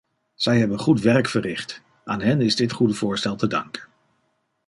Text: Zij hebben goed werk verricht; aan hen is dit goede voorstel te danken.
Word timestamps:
Zij 0.35 0.59
hebben 0.59 0.79
goed 0.79 1.01
werk 1.01 1.27
verricht; 1.29 1.81
aan 2.03 2.21
hen 2.21 2.41
is 2.41 2.55
dit 2.55 2.71
goede 2.71 2.93
voorstel 2.93 3.35
te 3.35 3.47
danken. 3.47 3.83